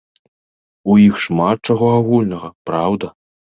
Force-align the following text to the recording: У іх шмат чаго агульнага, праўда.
У 0.93 0.95
іх 1.09 1.19
шмат 1.27 1.57
чаго 1.71 1.91
агульнага, 1.99 2.53
праўда. 2.73 3.15